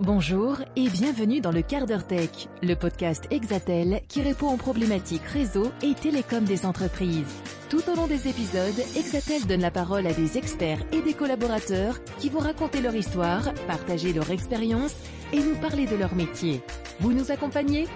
Bonjour 0.00 0.58
et 0.74 0.88
bienvenue 0.88 1.40
dans 1.40 1.52
le 1.52 1.62
quart 1.62 1.86
tech, 1.86 2.48
le 2.62 2.74
podcast 2.74 3.28
Exatel 3.30 4.00
qui 4.08 4.22
répond 4.22 4.52
aux 4.52 4.56
problématiques 4.56 5.22
réseau 5.22 5.70
et 5.82 5.94
télécom 5.94 6.44
des 6.44 6.66
entreprises. 6.66 7.32
Tout 7.70 7.88
au 7.88 7.94
long 7.94 8.08
des 8.08 8.26
épisodes, 8.26 8.74
Exatel 8.96 9.46
donne 9.46 9.60
la 9.60 9.70
parole 9.70 10.08
à 10.08 10.12
des 10.12 10.36
experts 10.36 10.84
et 10.92 11.00
des 11.00 11.14
collaborateurs 11.14 12.02
qui 12.18 12.28
vont 12.28 12.40
raconter 12.40 12.82
leur 12.82 12.96
histoire, 12.96 13.54
partager 13.68 14.12
leur 14.12 14.32
expérience 14.32 14.96
et 15.32 15.38
nous 15.38 15.54
parler 15.60 15.86
de 15.86 15.94
leur 15.94 16.16
métier. 16.16 16.60
Vous 16.98 17.12
nous 17.12 17.30
accompagnez? 17.30 17.86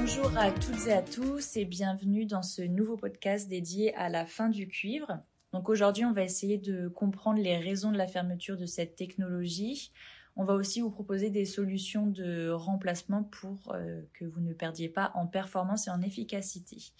Bonjour 0.00 0.32
à 0.38 0.50
toutes 0.50 0.86
et 0.86 0.94
à 0.94 1.02
tous 1.02 1.58
et 1.58 1.66
bienvenue 1.66 2.24
dans 2.24 2.42
ce 2.42 2.62
nouveau 2.62 2.96
podcast 2.96 3.50
dédié 3.50 3.94
à 3.96 4.08
la 4.08 4.24
fin 4.24 4.48
du 4.48 4.66
cuivre. 4.66 5.20
Donc 5.52 5.68
aujourd'hui, 5.68 6.04
on 6.04 6.12
va 6.12 6.22
essayer 6.22 6.58
de 6.58 6.88
comprendre 6.88 7.40
les 7.40 7.56
raisons 7.56 7.90
de 7.90 7.98
la 7.98 8.06
fermeture 8.06 8.56
de 8.56 8.66
cette 8.66 8.94
technologie. 8.94 9.92
On 10.36 10.44
va 10.44 10.54
aussi 10.54 10.80
vous 10.80 10.90
proposer 10.90 11.30
des 11.30 11.44
solutions 11.44 12.06
de 12.06 12.50
remplacement 12.50 13.24
pour 13.24 13.72
euh, 13.74 14.00
que 14.12 14.24
vous 14.24 14.40
ne 14.40 14.52
perdiez 14.52 14.88
pas 14.88 15.10
en 15.14 15.26
performance 15.26 15.88
et 15.88 15.90
en 15.90 16.00
efficacité. 16.02 16.92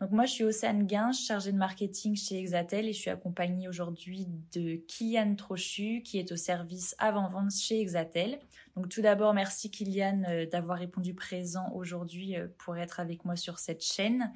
Donc 0.00 0.12
moi, 0.12 0.26
je 0.26 0.32
suis 0.32 0.44
Océane 0.44 0.86
Guin, 0.86 1.10
chargée 1.10 1.50
de 1.50 1.56
marketing 1.56 2.14
chez 2.14 2.38
Exatel 2.38 2.86
et 2.86 2.92
je 2.92 3.00
suis 3.00 3.10
accompagnée 3.10 3.68
aujourd'hui 3.68 4.28
de 4.52 4.76
Kylian 4.76 5.34
Trochu 5.34 6.02
qui 6.04 6.18
est 6.18 6.30
au 6.30 6.36
service 6.36 6.94
avant-vente 6.98 7.50
chez 7.50 7.80
Exatel. 7.80 8.38
Donc 8.76 8.88
tout 8.88 9.02
d'abord, 9.02 9.34
merci 9.34 9.72
Kylian 9.72 10.22
euh, 10.28 10.46
d'avoir 10.46 10.78
répondu 10.78 11.14
présent 11.14 11.72
aujourd'hui 11.74 12.36
euh, 12.36 12.46
pour 12.58 12.76
être 12.76 13.00
avec 13.00 13.24
moi 13.24 13.34
sur 13.34 13.58
cette 13.58 13.82
chaîne. 13.82 14.32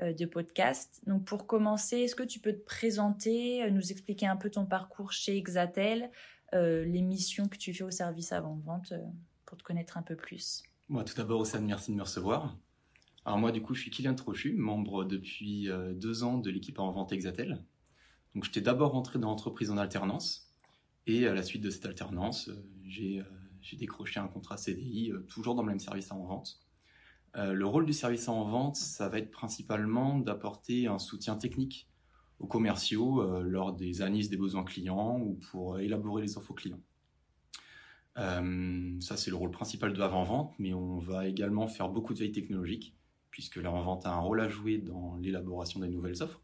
Euh, 0.00 0.14
de 0.14 0.24
podcast. 0.24 1.02
Donc 1.06 1.26
pour 1.26 1.46
commencer, 1.46 1.98
est-ce 1.98 2.14
que 2.14 2.22
tu 2.22 2.40
peux 2.40 2.54
te 2.54 2.64
présenter, 2.64 3.62
euh, 3.62 3.68
nous 3.70 3.92
expliquer 3.92 4.26
un 4.26 4.36
peu 4.36 4.48
ton 4.48 4.64
parcours 4.64 5.12
chez 5.12 5.36
Exatel, 5.36 6.10
euh, 6.54 6.82
les 6.86 7.02
missions 7.02 7.46
que 7.46 7.58
tu 7.58 7.74
fais 7.74 7.84
au 7.84 7.90
service 7.90 8.32
avant-vente 8.32 8.94
pour 9.44 9.58
te 9.58 9.62
connaître 9.62 9.98
un 9.98 10.02
peu 10.02 10.16
plus? 10.16 10.62
Moi, 10.88 11.04
tout 11.04 11.14
d'abord, 11.14 11.40
Océane, 11.40 11.66
merci 11.66 11.90
de 11.90 11.96
me 11.96 12.02
recevoir. 12.04 12.56
Alors 13.26 13.36
moi, 13.36 13.52
du 13.52 13.60
coup, 13.60 13.74
je 13.74 13.82
suis 13.82 13.90
Kylian 13.90 14.14
Trochu, 14.14 14.54
membre 14.54 15.04
depuis 15.04 15.68
deux 15.94 16.22
ans 16.22 16.38
de 16.38 16.50
l'équipe 16.50 16.78
avant-vente 16.78 17.12
Exatel. 17.12 17.62
Donc 18.34 18.44
j'étais 18.44 18.62
d'abord 18.62 18.92
rentré 18.92 19.18
dans 19.18 19.28
l'entreprise 19.28 19.70
en 19.70 19.76
alternance 19.76 20.50
et 21.06 21.26
à 21.26 21.34
la 21.34 21.42
suite 21.42 21.62
de 21.62 21.68
cette 21.68 21.84
alternance, 21.84 22.50
j'ai 22.82 23.22
décroché 23.74 24.20
un 24.20 24.28
contrat 24.28 24.56
CDI, 24.56 25.12
toujours 25.28 25.54
dans 25.54 25.62
le 25.62 25.68
même 25.68 25.80
service 25.80 26.10
avant-vente. 26.10 26.62
Euh, 27.36 27.54
le 27.54 27.66
rôle 27.66 27.86
du 27.86 27.92
service 27.92 28.28
en 28.28 28.44
vente, 28.44 28.76
ça 28.76 29.08
va 29.08 29.18
être 29.18 29.30
principalement 29.30 30.18
d'apporter 30.18 30.86
un 30.86 30.98
soutien 30.98 31.36
technique 31.36 31.88
aux 32.38 32.46
commerciaux 32.46 33.22
euh, 33.22 33.42
lors 33.42 33.72
des 33.72 34.02
analyses 34.02 34.28
des 34.28 34.36
besoins 34.36 34.64
clients 34.64 35.18
ou 35.18 35.38
pour 35.50 35.78
élaborer 35.78 36.22
les 36.22 36.36
infos 36.36 36.54
clients. 36.54 36.80
Euh, 38.18 39.00
ça, 39.00 39.16
c'est 39.16 39.30
le 39.30 39.36
rôle 39.36 39.50
principal 39.50 39.94
de 39.94 39.98
l'avant-vente, 39.98 40.54
mais 40.58 40.74
on 40.74 40.98
va 40.98 41.26
également 41.26 41.66
faire 41.66 41.88
beaucoup 41.88 42.12
de 42.12 42.18
veille 42.18 42.32
technologique, 42.32 42.94
puisque 43.30 43.56
l'avant-vente 43.56 44.04
a 44.04 44.12
un 44.12 44.20
rôle 44.20 44.40
à 44.40 44.48
jouer 44.48 44.76
dans 44.76 45.16
l'élaboration 45.16 45.80
des 45.80 45.88
nouvelles 45.88 46.22
offres. 46.22 46.42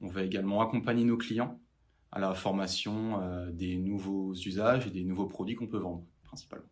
On 0.00 0.08
va 0.08 0.22
également 0.22 0.62
accompagner 0.62 1.04
nos 1.04 1.18
clients 1.18 1.60
à 2.10 2.18
la 2.18 2.34
formation 2.34 3.48
des 3.52 3.76
nouveaux 3.76 4.34
usages 4.34 4.86
et 4.86 4.90
des 4.90 5.04
nouveaux 5.04 5.26
produits 5.26 5.54
qu'on 5.54 5.68
peut 5.68 5.78
vendre, 5.78 6.04
principalement. 6.24 6.66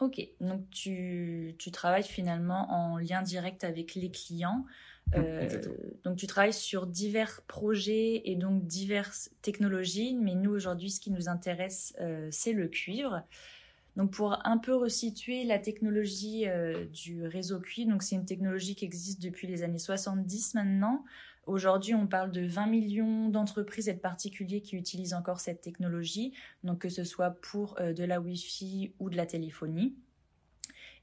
Ok, 0.00 0.26
donc 0.40 0.62
tu, 0.70 1.54
tu, 1.58 1.70
travailles 1.70 2.04
finalement 2.04 2.72
en 2.72 2.96
lien 2.96 3.20
direct 3.20 3.64
avec 3.64 3.94
les 3.94 4.10
clients. 4.10 4.64
Mmh, 5.08 5.18
euh, 5.18 5.62
donc 6.04 6.16
tu 6.16 6.26
travailles 6.26 6.54
sur 6.54 6.86
divers 6.86 7.42
projets 7.46 8.22
et 8.24 8.34
donc 8.34 8.66
diverses 8.66 9.30
technologies, 9.42 10.14
mais 10.14 10.34
nous 10.34 10.52
aujourd'hui 10.52 10.90
ce 10.90 11.00
qui 11.00 11.10
nous 11.10 11.28
intéresse 11.28 11.94
euh, 12.00 12.28
c'est 12.30 12.54
le 12.54 12.68
cuivre. 12.68 13.22
Donc 13.96 14.12
pour 14.12 14.38
un 14.46 14.56
peu 14.56 14.74
resituer 14.74 15.44
la 15.44 15.58
technologie 15.58 16.48
euh, 16.48 16.86
du 16.86 17.26
réseau 17.26 17.60
cuivre, 17.60 17.90
donc 17.90 18.02
c'est 18.02 18.14
une 18.14 18.24
technologie 18.24 18.74
qui 18.74 18.86
existe 18.86 19.20
depuis 19.20 19.48
les 19.48 19.62
années 19.62 19.78
70 19.78 20.54
maintenant. 20.54 21.04
Aujourd'hui, 21.50 21.94
on 21.94 22.06
parle 22.06 22.30
de 22.30 22.46
20 22.46 22.66
millions 22.68 23.28
d'entreprises 23.28 23.88
et 23.88 23.94
de 23.94 23.98
particuliers 23.98 24.60
qui 24.60 24.76
utilisent 24.76 25.14
encore 25.14 25.40
cette 25.40 25.60
technologie, 25.60 26.32
donc 26.62 26.78
que 26.78 26.88
ce 26.88 27.02
soit 27.02 27.30
pour 27.30 27.76
euh, 27.80 27.92
de 27.92 28.04
la 28.04 28.20
Wi-Fi 28.20 28.94
ou 29.00 29.10
de 29.10 29.16
la 29.16 29.26
téléphonie. 29.26 29.96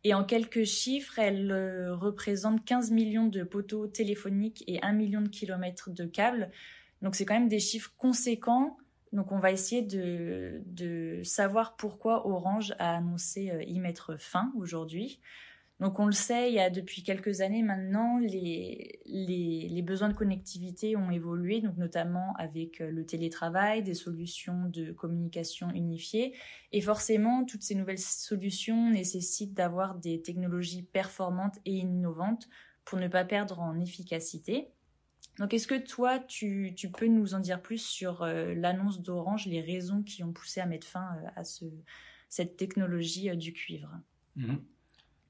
Et 0.06 0.14
en 0.14 0.24
quelques 0.24 0.64
chiffres, 0.64 1.20
elle 1.20 1.52
euh, 1.52 1.94
représente 1.94 2.64
15 2.64 2.92
millions 2.92 3.28
de 3.28 3.44
poteaux 3.44 3.88
téléphoniques 3.88 4.64
et 4.68 4.82
1 4.82 4.94
million 4.94 5.20
de 5.20 5.28
kilomètres 5.28 5.90
de 5.90 6.06
câbles. 6.06 6.50
Donc 7.02 7.16
c'est 7.16 7.26
quand 7.26 7.34
même 7.38 7.50
des 7.50 7.60
chiffres 7.60 7.94
conséquents. 7.98 8.78
Donc 9.12 9.34
on 9.34 9.40
va 9.40 9.52
essayer 9.52 9.82
de, 9.82 10.62
de 10.66 11.20
savoir 11.24 11.76
pourquoi 11.76 12.26
Orange 12.26 12.74
a 12.80 12.96
annoncé 12.96 13.52
euh, 13.52 13.64
y 13.64 13.82
mettre 13.82 14.16
fin 14.18 14.54
aujourd'hui. 14.56 15.20
Donc 15.80 16.00
on 16.00 16.08
le 16.08 16.12
sait, 16.12 16.50
il 16.50 16.56
y 16.56 16.60
a 16.60 16.72
depuis 16.72 17.04
quelques 17.04 17.42
années 17.42 17.62
maintenant, 17.62 18.18
les, 18.18 19.00
les, 19.06 19.82
besoins 19.84 20.10
de 20.10 20.16
connectivité 20.16 20.96
ont 20.96 21.12
évolué, 21.12 21.62
donc 21.62 21.78
notamment 21.78 22.34
avec 22.38 22.82
euh, 22.82 22.90
le 22.90 23.06
télétravail, 23.06 23.84
des 23.84 23.94
solutions 23.94 24.70
de 24.70 24.92
communication 24.92 25.70
unifiées. 25.70 26.34
Et 26.72 26.82
forcément, 26.82 27.46
toutes 27.46 27.62
ces 27.62 27.76
nouvelles 27.76 28.00
solutions 28.00 28.90
nécessitent 28.90 29.54
d'avoir 29.54 29.96
des 29.96 30.20
technologies 30.24 30.82
performantes 30.82 31.60
et 31.66 31.74
innovantes 31.74 32.50
pour 32.84 32.98
ne 32.98 33.08
pas 33.08 33.24
perdre 33.24 33.60
en 33.60 33.80
efficacité. 33.80 34.70
Donc 35.38 35.54
est-ce 35.54 35.68
que 35.68 35.78
toi, 35.78 36.18
tu, 36.18 36.74
tu, 36.76 36.90
peux 36.90 37.06
nous 37.06 37.36
en 37.36 37.40
dire 37.40 37.62
plus 37.62 37.86
sur 37.86 38.24
euh, 38.24 38.56
l'annonce 38.56 39.04
d'Orange, 39.04 39.46
les 39.46 39.62
raisons 39.62 40.02
qui 40.02 40.24
ont 40.24 40.34
poussé 40.34 40.60
à 40.60 40.66
mettre 40.66 40.88
fin 40.88 41.18
euh, 41.18 41.28
à 41.36 41.44
ce, 41.44 41.66
cette 42.30 42.58
technologie 42.58 43.30
du 43.38 43.54
cuivre? 43.54 43.92
Mmh 44.36 44.56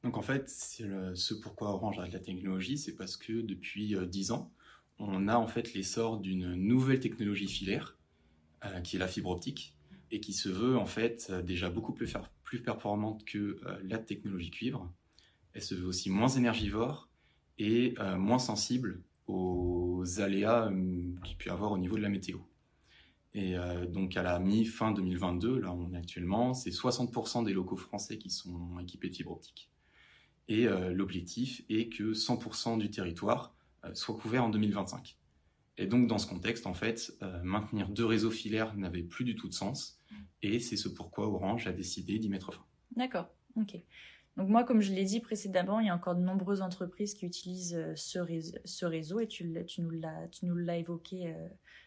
donc 0.03 0.17
en 0.17 0.21
fait, 0.21 0.49
ce 0.49 1.33
pourquoi 1.33 1.69
Orange 1.69 1.99
a 1.99 2.07
de 2.07 2.13
la 2.13 2.19
technologie, 2.19 2.77
c'est 2.77 2.95
parce 2.95 3.17
que 3.17 3.41
depuis 3.41 3.95
euh, 3.95 4.05
dix 4.05 4.31
ans, 4.31 4.51
on 4.99 5.27
a 5.27 5.37
en 5.37 5.47
fait 5.47 5.73
l'essor 5.73 6.19
d'une 6.19 6.53
nouvelle 6.55 6.99
technologie 6.99 7.47
filaire, 7.47 7.97
euh, 8.65 8.79
qui 8.81 8.95
est 8.95 8.99
la 8.99 9.07
fibre 9.07 9.29
optique, 9.29 9.75
et 10.11 10.19
qui 10.19 10.33
se 10.33 10.49
veut 10.49 10.77
en 10.77 10.85
fait 10.85 11.27
euh, 11.29 11.41
déjà 11.41 11.69
beaucoup 11.69 11.93
plus, 11.93 12.13
plus 12.43 12.61
performante 12.61 13.25
que 13.25 13.59
la 13.83 13.97
technologie 13.97 14.51
cuivre. 14.51 14.91
Elle 15.53 15.61
se 15.63 15.75
veut 15.75 15.87
aussi 15.87 16.09
moins 16.09 16.29
énergivore 16.29 17.09
et 17.57 17.95
moins 18.17 18.37
sensible 18.37 19.03
aux 19.25 20.03
aléas 20.19 20.71
qu'il 21.23 21.35
peut 21.35 21.47
y 21.47 21.49
avoir 21.49 21.71
au 21.71 21.77
niveau 21.77 21.97
de 21.97 22.03
la 22.03 22.09
météo. 22.09 22.37
Et 23.33 23.55
donc 23.89 24.15
à 24.15 24.21
la 24.21 24.39
mi-fin 24.39 24.91
2022, 24.91 25.59
là 25.59 25.73
on 25.73 25.91
est 25.93 25.97
actuellement, 25.97 26.53
c'est 26.53 26.69
60% 26.69 27.43
des 27.43 27.53
locaux 27.53 27.75
français 27.75 28.17
qui 28.17 28.29
sont 28.29 28.79
équipés 28.79 29.09
de 29.09 29.15
fibre 29.15 29.31
optique. 29.31 29.71
Et 30.47 30.67
euh, 30.67 30.93
l'objectif 30.93 31.63
est 31.69 31.89
que 31.89 32.13
100% 32.13 32.77
du 32.77 32.89
territoire 32.89 33.53
euh, 33.83 33.93
soit 33.93 34.15
couvert 34.15 34.45
en 34.45 34.49
2025. 34.49 35.17
Et 35.77 35.85
donc 35.85 36.07
dans 36.07 36.17
ce 36.17 36.27
contexte, 36.27 36.65
en 36.65 36.73
fait, 36.73 37.13
euh, 37.21 37.41
maintenir 37.43 37.89
deux 37.89 38.05
réseaux 38.05 38.31
filaires 38.31 38.75
n'avait 38.75 39.03
plus 39.03 39.25
du 39.25 39.35
tout 39.35 39.47
de 39.47 39.53
sens. 39.53 39.99
Et 40.41 40.59
c'est 40.59 40.77
ce 40.77 40.87
pourquoi 40.87 41.27
Orange 41.27 41.67
a 41.67 41.71
décidé 41.71 42.17
d'y 42.17 42.29
mettre 42.29 42.53
fin. 42.53 42.65
D'accord, 42.95 43.29
ok. 43.57 43.75
Donc 44.37 44.49
moi, 44.49 44.63
comme 44.63 44.81
je 44.81 44.93
l'ai 44.93 45.03
dit 45.03 45.19
précédemment, 45.19 45.79
il 45.79 45.87
y 45.87 45.89
a 45.89 45.95
encore 45.95 46.15
de 46.15 46.21
nombreuses 46.21 46.61
entreprises 46.61 47.13
qui 47.15 47.25
utilisent 47.25 47.83
ce 47.95 48.85
réseau, 48.85 49.19
et 49.19 49.27
tu 49.27 49.43
nous 49.45 50.55
l'as 50.55 50.77
évoqué 50.77 51.33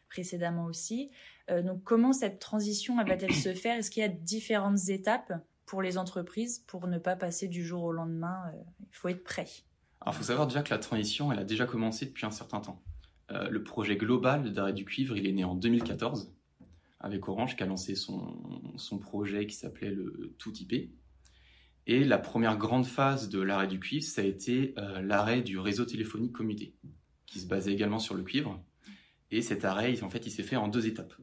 précédemment 0.09 0.65
aussi. 0.65 1.11
donc 1.49 1.85
comment 1.85 2.13
cette 2.13 2.41
transition 2.41 2.97
va-t-elle 3.05 3.35
se 3.35 3.55
faire? 3.55 3.79
Est-ce 3.79 3.91
qu'il 3.91 4.01
y 4.01 4.05
a 4.05 4.09
différentes 4.09 4.89
étapes? 4.89 5.33
Pour 5.71 5.83
les 5.83 5.99
entreprises 5.99 6.65
pour 6.67 6.89
ne 6.89 6.99
pas 6.99 7.15
passer 7.15 7.47
du 7.47 7.65
jour 7.65 7.85
au 7.85 7.93
lendemain. 7.93 8.43
Euh, 8.49 8.61
il 8.81 8.97
faut 8.97 9.07
être 9.07 9.23
prêt. 9.23 9.47
Alors, 10.01 10.15
il 10.15 10.19
faut 10.19 10.25
savoir 10.25 10.49
déjà 10.49 10.65
que 10.65 10.71
la 10.71 10.81
transition, 10.81 11.31
elle 11.31 11.39
a 11.39 11.45
déjà 11.45 11.65
commencé 11.65 12.07
depuis 12.07 12.27
un 12.27 12.33
certain 12.33 12.59
temps. 12.59 12.83
Euh, 13.31 13.49
le 13.49 13.63
projet 13.63 13.97
global 13.97 14.53
d'arrêt 14.53 14.73
du 14.73 14.85
cuivre, 14.85 15.17
il 15.17 15.29
est 15.29 15.33
né 15.33 15.45
en 15.45 15.55
2014 15.55 16.35
avec 16.99 17.29
Orange 17.29 17.55
qui 17.55 17.63
a 17.63 17.67
lancé 17.67 17.95
son, 17.95 18.73
son 18.77 18.99
projet 18.99 19.47
qui 19.47 19.55
s'appelait 19.55 19.93
le 19.93 20.35
Tout 20.39 20.53
IP. 20.55 20.91
Et 21.87 22.05
la 22.05 22.19
première 22.19 22.59
grande 22.59 22.85
phase 22.85 23.29
de 23.29 23.41
l'arrêt 23.41 23.69
du 23.69 23.79
cuivre, 23.79 24.05
ça 24.05 24.23
a 24.23 24.25
été 24.25 24.75
euh, 24.77 25.01
l'arrêt 25.01 25.41
du 25.41 25.57
réseau 25.57 25.85
téléphonique 25.85 26.33
commuté, 26.33 26.75
qui 27.27 27.39
se 27.39 27.47
basait 27.47 27.73
également 27.73 28.01
sur 28.01 28.17
le 28.17 28.25
cuivre. 28.25 28.61
Et 29.31 29.41
cet 29.41 29.65
arrêt, 29.65 30.03
en 30.03 30.11
fait, 30.11 30.27
il 30.27 30.33
s'est 30.33 30.43
fait 30.43 30.57
en 30.57 30.67
deux 30.67 30.89
étapes. 30.89 31.15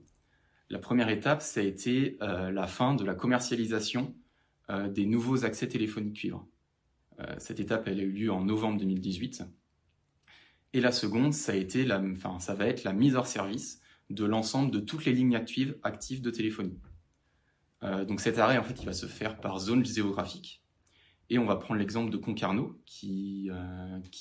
La 0.70 0.80
première 0.80 1.10
étape, 1.10 1.42
ça 1.42 1.60
a 1.60 1.64
été 1.64 2.18
la 2.20 2.68
fin 2.68 2.94
de 2.94 3.04
la 3.04 3.14
commercialisation 3.14 4.16
euh, 4.70 4.90
des 4.90 5.06
nouveaux 5.06 5.46
accès 5.46 5.68
téléphoniques 5.68 6.18
cuivre. 6.18 6.46
Euh, 7.20 7.36
cette 7.38 7.62
étape, 7.62 7.88
elle 7.88 8.02
a 8.02 8.04
eu 8.04 8.12
lieu 8.12 8.32
en 8.32 8.44
novembre 8.44 8.80
2018. 8.80 9.44
Et 10.74 10.82
la 10.82 10.92
seconde, 10.92 11.34
ça, 11.34 11.54
a 11.54 11.56
été 11.56 11.90
enfin, 11.90 12.40
ça 12.40 12.54
va 12.54 12.68
être 12.68 12.84
la 12.84 12.92
mise 12.92 13.16
hors 13.16 13.28
service 13.28 13.82
de 14.10 14.26
l'ensemble 14.26 14.72
de 14.72 14.80
toutes 14.80 15.06
les 15.06 15.14
lignes 15.14 15.36
actives, 15.36 16.22
de 16.22 16.30
téléphonie. 16.30 16.78
Euh, 17.84 18.04
donc 18.04 18.20
cet 18.20 18.40
arrêt, 18.40 18.58
en 18.58 18.64
fait, 18.64 18.82
il 18.82 18.86
va 18.86 18.92
se 18.92 19.06
faire 19.06 19.40
par 19.40 19.60
zone 19.60 19.86
géographique. 19.86 20.62
Et 21.30 21.40
on 21.40 21.46
va 21.46 21.56
prendre 21.56 21.80
l'exemple 21.80 22.10
de 22.10 22.18
Concarneau, 22.18 22.82
qui, 22.86 23.50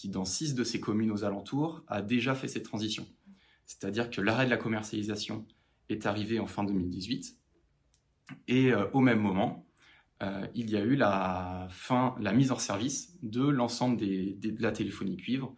dans 0.04 0.24
six 0.24 0.54
de 0.54 0.64
ses 0.64 0.80
communes 0.80 1.12
aux 1.12 1.22
alentours, 1.24 1.84
a 1.86 2.02
déjà 2.02 2.34
fait 2.34 2.48
cette 2.48 2.64
transition. 2.64 3.06
C'est-à-dire 3.64 4.10
que 4.10 4.20
l'arrêt 4.20 4.44
de 4.44 4.50
la 4.50 4.56
commercialisation 4.56 5.46
est 5.88 6.04
arrivé 6.06 6.40
en 6.40 6.48
fin 6.48 6.64
2018, 6.64 7.38
Et 8.48 8.74
au 8.92 8.98
même 8.98 9.20
moment, 9.20 9.65
il 10.54 10.70
y 10.70 10.76
a 10.76 10.80
eu 10.82 10.96
la 10.96 11.68
fin, 11.70 12.14
la 12.20 12.32
mise 12.32 12.50
en 12.50 12.58
service 12.58 13.18
de 13.22 13.46
l'ensemble 13.46 13.98
de 13.98 14.62
la 14.62 14.72
téléphonie 14.72 15.16
cuivre 15.16 15.54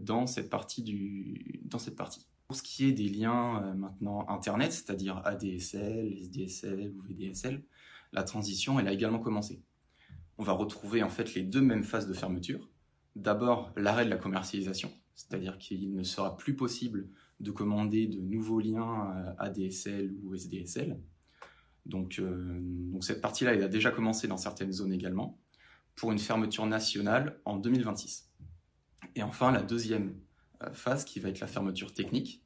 dans 0.00 0.26
cette 0.26 0.50
partie 0.50 0.82
du, 0.82 1.60
dans 1.64 1.78
cette 1.78 1.96
partie. 1.96 2.26
Pour 2.48 2.56
ce 2.56 2.62
qui 2.62 2.86
est 2.86 2.92
des 2.92 3.08
liens 3.08 3.74
maintenant 3.76 4.28
Internet, 4.28 4.72
c'est-à-dire 4.72 5.22
ADSL, 5.24 6.12
SDSL 6.12 6.92
ou 6.96 7.02
VDSL, 7.02 7.62
la 8.12 8.22
transition 8.22 8.80
elle 8.80 8.88
a 8.88 8.92
également 8.92 9.20
commencé. 9.20 9.62
On 10.38 10.44
va 10.44 10.52
retrouver 10.52 11.02
en 11.02 11.08
fait 11.08 11.34
les 11.34 11.42
deux 11.42 11.60
mêmes 11.60 11.84
phases 11.84 12.06
de 12.06 12.14
fermeture. 12.14 12.70
D'abord 13.16 13.72
l'arrêt 13.76 14.04
de 14.04 14.10
la 14.10 14.16
commercialisation, 14.16 14.90
c'est-à-dire 15.16 15.58
qu'il 15.58 15.92
ne 15.92 16.04
sera 16.04 16.36
plus 16.36 16.54
possible 16.54 17.08
de 17.40 17.50
commander 17.50 18.06
de 18.06 18.20
nouveaux 18.20 18.60
liens 18.60 19.10
euh, 19.16 19.32
ADSL 19.38 20.14
ou 20.22 20.34
SDSL. 20.34 21.00
Donc, 21.88 22.18
euh, 22.18 22.58
donc 22.92 23.04
cette 23.04 23.20
partie-là, 23.20 23.54
elle 23.54 23.62
a 23.62 23.68
déjà 23.68 23.90
commencé 23.90 24.28
dans 24.28 24.36
certaines 24.36 24.72
zones 24.72 24.92
également, 24.92 25.38
pour 25.94 26.12
une 26.12 26.18
fermeture 26.18 26.66
nationale 26.66 27.40
en 27.44 27.56
2026. 27.56 28.30
Et 29.16 29.22
enfin, 29.22 29.50
la 29.50 29.62
deuxième 29.62 30.14
euh, 30.62 30.72
phase 30.72 31.04
qui 31.04 31.18
va 31.18 31.28
être 31.30 31.40
la 31.40 31.46
fermeture 31.46 31.92
technique, 31.92 32.44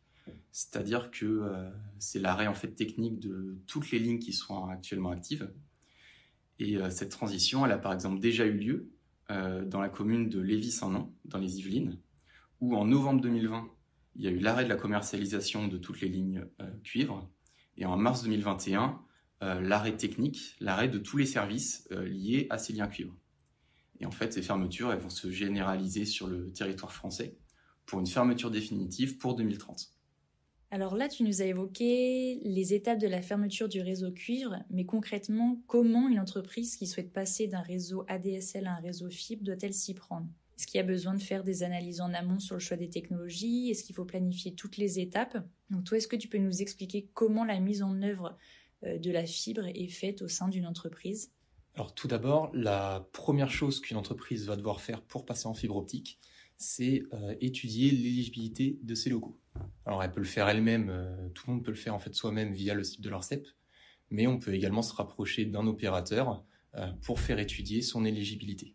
c'est-à-dire 0.53 1.11
que 1.11 1.51
c'est 1.99 2.21
l'arrêt 2.21 2.47
en 2.47 2.55
fait 2.55 2.69
technique 2.69 3.19
de 3.19 3.59
toutes 3.67 3.91
les 3.91 3.99
lignes 3.99 4.21
qui 4.21 4.33
sont 4.33 4.67
actuellement 4.67 5.11
actives. 5.11 5.51
Et 6.61 6.79
cette 6.91 7.11
transition, 7.11 7.67
elle 7.67 7.73
a 7.73 7.79
par 7.79 7.93
exemple 7.93 8.21
déjà 8.21 8.47
eu 8.47 8.53
lieu 8.53 8.93
dans 9.29 9.81
la 9.81 9.89
commune 9.89 10.29
de 10.29 10.39
Lévis-Saint-Nom, 10.39 11.13
dans 11.25 11.39
les 11.39 11.59
Yvelines, 11.59 11.99
où 12.61 12.77
en 12.77 12.85
novembre 12.85 13.21
2020, 13.21 13.69
il 14.17 14.23
y 14.23 14.29
a 14.29 14.31
eu 14.31 14.39
l'arrêt 14.39 14.65
de 14.65 14.69
la 14.69 14.77
commercialisation 14.77 15.69
de 15.69 15.79
toutes 15.79 16.01
les 16.01 16.09
lignes 16.09 16.45
euh, 16.61 16.71
cuivre, 16.85 17.29
et 17.77 17.85
en 17.85 17.97
mars 17.97 18.23
2021, 18.23 18.85
euh, 18.85 18.91
l'arrêt 19.61 19.97
technique, 19.97 20.57
l'arrêt 20.61 20.89
de 20.89 20.99
tous 20.99 21.17
les 21.17 21.27
services 21.27 21.89
euh, 21.93 22.05
liés 22.05 22.47
à 22.51 22.59
ces 22.59 22.73
liens 22.73 22.87
cuivre. 22.87 23.15
Et 24.01 24.07
en 24.07 24.11
fait, 24.11 24.33
ces 24.33 24.43
fermetures, 24.43 24.93
elles 24.93 25.01
vont 25.01 25.11
se 25.11 25.31
généraliser 25.31 26.05
sur 26.05 26.27
le 26.27 26.53
territoire 26.53 26.93
français 26.93 27.37
pour 27.87 28.01
une 28.01 28.07
fermeture 28.07 28.51
définitive 28.51 29.19
pour 29.19 29.35
2030. 29.35 29.93
Alors 30.71 30.97
là, 30.97 31.09
tu 31.09 31.23
nous 31.23 31.43
as 31.43 31.45
évoqué 31.45 32.41
les 32.45 32.73
étapes 32.73 32.99
de 32.99 33.07
la 33.07 33.21
fermeture 33.21 33.69
du 33.69 33.83
réseau 33.83 34.11
cuivre, 34.11 34.57
mais 34.71 34.87
concrètement, 34.87 35.61
comment 35.67 36.09
une 36.09 36.19
entreprise 36.19 36.77
qui 36.77 36.87
souhaite 36.87 37.13
passer 37.13 37.47
d'un 37.47 37.61
réseau 37.61 38.05
ADSL 38.09 38.67
à 38.67 38.77
un 38.77 38.81
réseau 38.81 39.11
fibre 39.11 39.45
doit-elle 39.45 39.75
s'y 39.75 39.93
prendre? 39.93 40.27
Est-ce 40.57 40.67
qu'il 40.67 40.79
y 40.79 40.81
a 40.81 40.87
besoin 40.87 41.15
de 41.15 41.21
faire 41.21 41.45
des 41.45 41.63
analyses 41.63 42.01
en 42.01 42.15
amont 42.15 42.39
sur 42.39 42.55
le 42.55 42.61
choix 42.61 42.77
des 42.77 42.89
technologies? 42.89 43.71
Est-ce 43.71 43.85
qu'il 43.85 43.95
faut 43.95 44.05
planifier 44.05 44.55
toutes 44.55 44.77
les 44.77 45.01
étapes? 45.01 45.37
Donc 45.71 45.85
toi, 45.85 45.99
est-ce 45.99 46.09
que 46.09 46.17
tu 46.17 46.29
peux 46.29 46.39
nous 46.39 46.63
expliquer 46.63 47.11
comment 47.13 47.45
la 47.45 47.59
mise 47.61 47.83
en 47.83 48.01
œuvre 48.01 48.29
euh, 48.29 48.37
de 48.83 49.11
la 49.11 49.27
fibre 49.27 49.67
est 49.67 49.89
faite 49.89 50.23
au 50.23 50.29
sein 50.29 50.49
d'une 50.49 50.67
entreprise 50.67 51.33
Alors 51.75 51.95
tout 51.95 52.09
d'abord, 52.09 52.51
la 52.55 53.09
première 53.13 53.51
chose 53.51 53.81
qu'une 53.81 53.97
entreprise 53.97 54.47
va 54.47 54.57
devoir 54.57 54.81
faire 54.81 55.03
pour 55.03 55.25
passer 55.25 55.47
en 55.47 55.55
fibre 55.55 55.77
optique, 55.77 56.19
c'est 56.57 57.03
euh, 57.13 57.35
étudier 57.41 57.91
l'éligibilité 57.91 58.79
de 58.83 58.95
ses 58.95 59.11
locaux. 59.11 59.39
Alors 59.85 60.03
elle 60.03 60.13
peut 60.13 60.21
le 60.21 60.27
faire 60.27 60.49
elle-même, 60.49 60.89
euh, 60.91 61.29
tout 61.31 61.45
le 61.49 61.55
monde 61.55 61.65
peut 61.65 61.71
le 61.71 61.77
faire 61.77 61.95
en 61.95 61.99
fait 61.99 62.15
soi-même 62.15 62.53
via 62.53 62.75
le 62.75 62.85
site 62.85 63.01
de 63.01 63.11
l'ARCEP, 63.11 63.47
mais 64.11 64.27
on 64.27 64.39
peut 64.39 64.55
également 64.55 64.83
se 64.83 64.95
rapprocher 64.95 65.45
d'un 65.45 65.67
opérateur 65.67 66.45
pour 67.03 67.21
faire 67.21 67.39
étudier 67.39 67.83
son 67.83 68.07
éligibilité. 68.07 68.75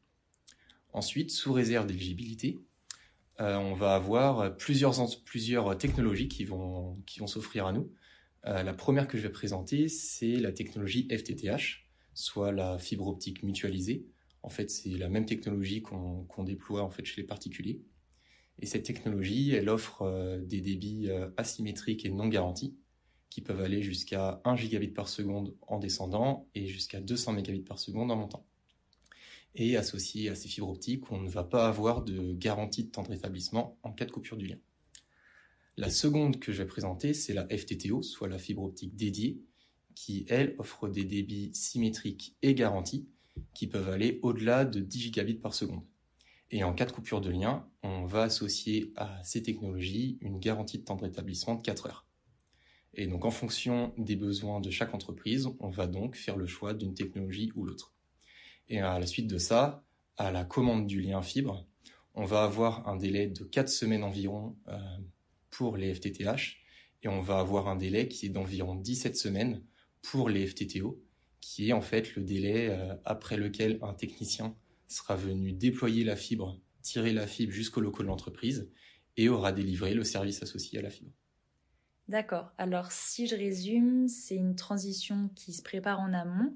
Ensuite, 0.93 1.31
sous 1.31 1.51
réserve 1.51 1.87
d'éligibilité, 1.87 2.59
euh, 3.39 3.55
on 3.55 3.73
va 3.73 3.95
avoir 3.95 4.55
plusieurs, 4.55 4.95
technologies 5.79 6.27
qui 6.27 6.45
vont 6.45 6.97
s'offrir 7.25 7.65
à 7.65 7.71
nous. 7.71 7.91
Euh, 8.47 8.63
la 8.63 8.73
première 8.73 9.07
que 9.07 9.17
je 9.17 9.23
vais 9.23 9.31
présenter, 9.31 9.89
c'est 9.89 10.37
la 10.37 10.51
technologie 10.51 11.07
FTTH, 11.11 11.85
soit 12.13 12.51
la 12.51 12.77
fibre 12.77 13.07
optique 13.07 13.43
mutualisée. 13.43 14.05
En 14.41 14.49
fait, 14.49 14.69
c'est 14.69 14.89
la 14.89 15.09
même 15.09 15.25
technologie 15.25 15.81
qu'on 15.81 16.43
déploie 16.43 16.83
en 16.83 16.89
fait 16.89 17.05
chez 17.05 17.21
les 17.21 17.27
particuliers. 17.27 17.81
Et 18.59 18.65
cette 18.65 18.83
technologie, 18.83 19.51
elle 19.51 19.69
offre 19.69 20.03
euh, 20.03 20.39
des 20.39 20.61
débits 20.61 21.09
asymétriques 21.35 22.05
et 22.05 22.09
non 22.09 22.27
garantis, 22.27 22.77
qui 23.29 23.41
peuvent 23.41 23.61
aller 23.61 23.81
jusqu'à 23.81 24.41
1 24.45 24.55
gigabit 24.55 24.87
par 24.87 25.09
seconde 25.09 25.53
en 25.67 25.79
descendant 25.79 26.47
et 26.55 26.67
jusqu'à 26.67 27.01
200 27.01 27.33
mégabits 27.33 27.61
par 27.61 27.79
seconde 27.79 28.11
en 28.11 28.15
montant. 28.15 28.45
Et 29.55 29.75
associé 29.75 30.29
à 30.29 30.35
ces 30.35 30.47
fibres 30.47 30.69
optiques, 30.69 31.11
on 31.11 31.19
ne 31.19 31.29
va 31.29 31.43
pas 31.43 31.67
avoir 31.67 32.03
de 32.03 32.33
garantie 32.33 32.85
de 32.85 32.89
temps 32.89 33.03
de 33.03 33.09
rétablissement 33.09 33.77
en 33.83 33.91
cas 33.91 34.05
de 34.05 34.11
coupure 34.11 34.37
du 34.37 34.47
lien. 34.47 34.57
La 35.79 35.91
seconde 35.91 36.39
que 36.39 36.51
je 36.51 36.63
vais 36.63 36.67
présenter, 36.67 37.13
c'est 37.13 37.35
la 37.35 37.47
FTTO, 37.47 38.01
soit 38.01 38.27
la 38.27 38.39
fibre 38.39 38.63
optique 38.63 38.95
dédiée, 38.95 39.43
qui, 39.93 40.25
elle, 40.27 40.55
offre 40.57 40.89
des 40.89 41.03
débits 41.03 41.51
symétriques 41.53 42.35
et 42.41 42.55
garantis, 42.55 43.07
qui 43.53 43.67
peuvent 43.67 43.89
aller 43.89 44.19
au-delà 44.23 44.65
de 44.65 44.79
10 44.79 44.99
gigabits 44.99 45.35
par 45.35 45.53
seconde. 45.53 45.83
Et 46.49 46.63
en 46.63 46.73
cas 46.73 46.87
de 46.87 46.91
coupure 46.91 47.21
de 47.21 47.29
lien, 47.29 47.69
on 47.83 48.05
va 48.05 48.23
associer 48.23 48.91
à 48.95 49.21
ces 49.23 49.43
technologies 49.43 50.17
une 50.21 50.39
garantie 50.39 50.79
de 50.79 50.83
temps 50.83 50.95
de 50.95 51.03
rétablissement 51.03 51.53
de 51.53 51.61
4 51.61 51.85
heures. 51.85 52.07
Et 52.95 53.05
donc 53.05 53.25
en 53.25 53.31
fonction 53.31 53.93
des 53.99 54.15
besoins 54.15 54.59
de 54.59 54.71
chaque 54.71 54.95
entreprise, 54.95 55.47
on 55.59 55.69
va 55.69 55.85
donc 55.85 56.15
faire 56.15 56.37
le 56.37 56.47
choix 56.47 56.73
d'une 56.73 56.95
technologie 56.95 57.51
ou 57.55 57.65
l'autre. 57.65 57.93
Et 58.67 58.79
à 58.79 58.97
la 58.97 59.05
suite 59.05 59.27
de 59.27 59.37
ça, 59.37 59.83
à 60.17 60.31
la 60.31 60.43
commande 60.43 60.87
du 60.87 61.01
lien 61.01 61.21
fibre, 61.21 61.67
on 62.15 62.25
va 62.25 62.43
avoir 62.43 62.87
un 62.87 62.95
délai 62.95 63.27
de 63.27 63.43
4 63.43 63.69
semaines 63.69 64.03
environ 64.03 64.57
euh, 64.69 64.79
pour 65.49 65.77
les 65.77 65.93
FTTH 65.93 66.57
et 67.03 67.07
on 67.07 67.21
va 67.21 67.39
avoir 67.39 67.67
un 67.67 67.75
délai 67.75 68.07
qui 68.07 68.25
est 68.25 68.29
d'environ 68.29 68.75
17 68.75 69.15
semaines 69.15 69.63
pour 70.01 70.29
les 70.29 70.45
FTTO, 70.47 71.01
qui 71.41 71.69
est 71.69 71.73
en 71.73 71.81
fait 71.81 72.15
le 72.15 72.23
délai 72.23 72.69
euh, 72.69 72.95
après 73.05 73.37
lequel 73.37 73.79
un 73.81 73.93
technicien 73.93 74.55
sera 74.87 75.15
venu 75.15 75.51
déployer 75.51 76.03
la 76.03 76.15
fibre, 76.15 76.59
tirer 76.81 77.13
la 77.13 77.27
fibre 77.27 77.51
jusqu'au 77.51 77.81
local 77.81 78.05
de 78.05 78.07
l'entreprise 78.07 78.69
et 79.17 79.29
aura 79.29 79.51
délivré 79.51 79.93
le 79.93 80.03
service 80.03 80.41
associé 80.43 80.79
à 80.79 80.81
la 80.81 80.89
fibre. 80.89 81.11
D'accord. 82.07 82.51
Alors 82.57 82.91
si 82.91 83.27
je 83.27 83.35
résume, 83.35 84.07
c'est 84.07 84.35
une 84.35 84.55
transition 84.55 85.29
qui 85.35 85.53
se 85.53 85.61
prépare 85.61 85.99
en 85.99 86.13
amont, 86.13 86.55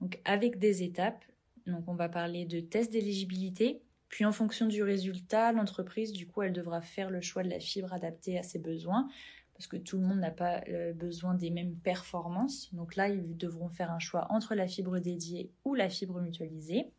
donc 0.00 0.20
avec 0.24 0.58
des 0.58 0.82
étapes. 0.82 1.24
Donc 1.66 1.84
on 1.86 1.94
va 1.94 2.08
parler 2.08 2.46
de 2.46 2.60
test 2.60 2.92
d'éligibilité. 2.92 3.82
Puis 4.08 4.24
en 4.24 4.32
fonction 4.32 4.66
du 4.66 4.82
résultat, 4.82 5.52
l'entreprise, 5.52 6.12
du 6.12 6.26
coup, 6.26 6.42
elle 6.42 6.52
devra 6.52 6.80
faire 6.80 7.10
le 7.10 7.20
choix 7.20 7.42
de 7.42 7.50
la 7.50 7.60
fibre 7.60 7.92
adaptée 7.92 8.38
à 8.38 8.42
ses 8.42 8.58
besoins, 8.58 9.08
parce 9.54 9.66
que 9.66 9.76
tout 9.76 9.96
le 9.96 10.06
monde 10.06 10.20
n'a 10.20 10.30
pas 10.30 10.62
euh, 10.68 10.92
besoin 10.92 11.34
des 11.34 11.50
mêmes 11.50 11.76
performances. 11.76 12.72
Donc 12.74 12.94
là, 12.94 13.08
ils 13.08 13.36
devront 13.36 13.68
faire 13.68 13.90
un 13.90 13.98
choix 13.98 14.26
entre 14.30 14.54
la 14.54 14.68
fibre 14.68 14.98
dédiée 14.98 15.50
ou 15.64 15.74
la 15.74 15.88
fibre 15.88 16.20
mutualisée. 16.20 16.92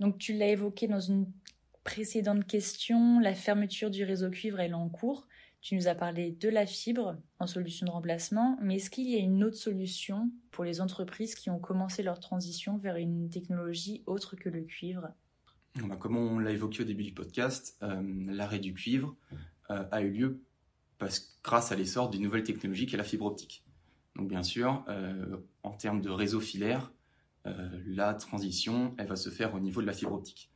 Donc 0.00 0.18
tu 0.18 0.32
l'as 0.32 0.48
évoqué 0.48 0.86
dans 0.86 1.00
une 1.00 1.26
précédente 1.82 2.46
question, 2.46 3.20
la 3.20 3.34
fermeture 3.34 3.90
du 3.90 4.04
réseau 4.04 4.30
cuivre 4.30 4.60
est 4.60 4.72
en 4.72 4.88
cours. 4.88 5.26
Tu 5.60 5.74
nous 5.76 5.88
as 5.88 5.94
parlé 5.94 6.32
de 6.32 6.48
la 6.48 6.66
fibre 6.66 7.16
en 7.38 7.46
solution 7.46 7.86
de 7.86 7.90
remplacement, 7.90 8.58
mais 8.60 8.76
est-ce 8.76 8.90
qu'il 8.90 9.08
y 9.08 9.14
a 9.16 9.18
une 9.18 9.42
autre 9.42 9.56
solution 9.56 10.30
pour 10.50 10.64
les 10.64 10.80
entreprises 10.80 11.34
qui 11.34 11.50
ont 11.50 11.58
commencé 11.58 12.02
leur 12.02 12.20
transition 12.20 12.76
vers 12.76 12.96
une 12.96 13.30
technologie 13.30 14.02
autre 14.06 14.36
que 14.36 14.48
le 14.48 14.62
cuivre? 14.62 15.08
Comme 15.98 16.16
on 16.16 16.38
l'a 16.38 16.52
évoqué 16.52 16.82
au 16.82 16.84
début 16.84 17.02
du 17.02 17.12
podcast, 17.12 17.76
euh, 17.82 18.00
l'arrêt 18.28 18.60
du 18.60 18.74
cuivre 18.74 19.16
euh, 19.70 19.84
a 19.90 20.02
eu 20.02 20.10
lieu 20.10 20.40
parce, 20.98 21.36
grâce 21.42 21.72
à 21.72 21.76
l'essor 21.76 22.10
d'une 22.10 22.22
nouvelle 22.22 22.44
technologie 22.44 22.86
qui 22.86 22.94
est 22.94 22.98
la 22.98 23.04
fibre 23.04 23.26
optique. 23.26 23.64
Donc 24.14 24.28
bien 24.28 24.44
sûr, 24.44 24.84
euh, 24.88 25.36
en 25.64 25.72
termes 25.72 26.00
de 26.00 26.10
réseau 26.10 26.40
filaire, 26.40 26.92
la 27.84 28.14
transition, 28.14 28.94
elle 28.96 29.06
va 29.06 29.16
se 29.16 29.28
faire 29.28 29.54
au 29.54 29.60
niveau 29.60 29.82
de 29.82 29.86
la 29.86 29.92
fibre 29.92 30.14
optique. 30.14 30.50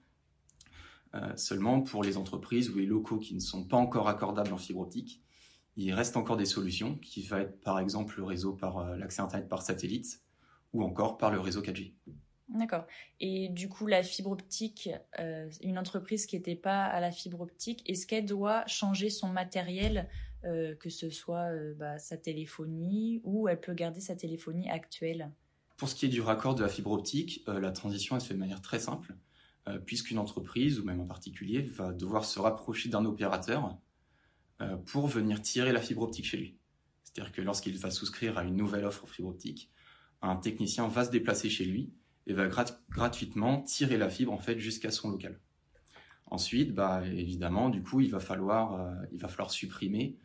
Seulement 1.37 1.83
pour 1.83 2.03
les 2.03 2.17
entreprises 2.17 2.71
ou 2.71 2.79
les 2.79 2.87
locaux 2.87 3.19
qui 3.19 3.35
ne 3.35 3.41
sont 3.41 3.63
pas 3.65 3.77
encore 3.77 4.09
accordables 4.09 4.55
en 4.55 4.57
fibre 4.57 4.81
optique, 4.81 5.23
il 5.77 5.93
reste 5.93 6.17
encore 6.17 6.39
des 6.39 6.47
solutions 6.47 6.97
qui 6.97 7.25
va 7.25 7.41
être 7.41 7.61
par 7.61 7.79
exemple 7.79 8.15
le 8.17 8.25
réseau 8.25 8.55
par 8.55 8.97
l'accès 8.97 9.21
Internet 9.21 9.51
par 9.51 9.61
satellite 9.61 10.23
ou 10.73 10.83
encore 10.83 11.19
par 11.19 11.31
le 11.31 11.41
réseau 11.41 11.61
4G. 11.61 11.93
D'accord. 12.49 12.87
Et 13.21 13.49
du 13.51 13.69
coup, 13.69 13.87
la 13.87 14.03
fibre 14.03 14.31
optique, 14.31 14.89
euh, 15.19 15.51
une 15.63 15.79
entreprise 15.79 16.27
qui 16.27 16.37
n'était 16.37 16.57
pas 16.57 16.85
à 16.85 17.01
la 17.01 17.11
fibre 17.11 17.41
optique, 17.41 17.89
est-ce 17.89 18.07
qu'elle 18.07 18.25
doit 18.25 18.67
changer 18.67 19.11
son 19.11 19.29
matériel, 19.29 20.09
que 20.45 20.89
ce 20.89 21.11
soit 21.11 21.51
bah, 21.77 21.99
sa 21.99 22.17
téléphonie, 22.17 23.21
ou 23.25 23.49
elle 23.49 23.61
peut 23.61 23.75
garder 23.75 24.01
sa 24.01 24.15
téléphonie 24.15 24.71
actuelle? 24.71 25.33
Pour 25.77 25.89
ce 25.89 25.95
qui 25.97 26.07
est 26.07 26.09
du 26.09 26.21
raccord 26.21 26.55
de 26.55 26.63
la 26.63 26.69
fibre 26.69 26.93
optique, 26.93 27.43
la 27.47 27.73
transition 27.73 28.15
elle 28.15 28.23
se 28.23 28.29
fait 28.29 28.35
de 28.35 28.39
manière 28.39 28.63
très 28.63 28.79
simple. 28.79 29.15
Euh, 29.69 29.79
puisqu'une 29.79 30.19
entreprise, 30.19 30.81
ou 30.81 30.85
même 30.85 31.01
un 31.01 31.07
particulier, 31.07 31.63
va 31.63 31.93
devoir 31.93 32.25
se 32.25 32.39
rapprocher 32.39 32.89
d'un 32.89 33.05
opérateur 33.05 33.77
euh, 34.61 34.77
pour 34.77 35.09
venir 35.09 35.43
tirer 35.43 35.73
la 35.73 35.81
fibre 35.81 36.03
optique 36.03 36.25
chez 36.25 36.37
lui. 36.37 36.57
C'est-à-dire 37.05 37.33
que 37.33 37.43
lorsqu'il 37.43 37.77
va 37.77 37.91
souscrire 37.91 38.39
à 38.39 38.45
une 38.45 38.57
nouvelle 38.57 38.85
offre 38.85 39.07
fibre 39.07 39.29
optique, 39.29 39.71
un 40.23 40.37
technicien 40.37 40.89
va 40.89 41.05
se 41.05 41.11
déplacer 41.11 41.51
chez 41.51 41.65
lui 41.65 41.93
et 42.29 42.33
va 42.33 42.49
gratuitement 42.91 43.63
tirer 43.63 43.99
la 43.99 44.09
fibre 44.09 44.33
en 44.33 44.39
fait 44.39 44.59
jusqu'à 44.59 44.91
son 44.91 45.11
local. 45.11 45.41
Ensuite, 46.27 46.75
bah, 46.75 47.03
évidemment, 47.07 47.71
du 47.71 47.83
coup, 47.83 48.01
il 48.01 48.11
va 48.11 48.21
falloir, 48.21 48.81
euh, 48.81 48.95
il 49.13 49.19
va 49.19 49.29
falloir 49.29 49.51
supprimer 49.51 50.17